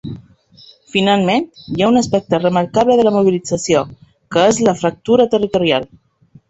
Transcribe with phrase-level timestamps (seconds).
[0.93, 1.45] Finalment,
[1.75, 3.85] hi ha un aspecte remarcable de la mobilització,
[4.37, 5.89] que és la fractura territorial.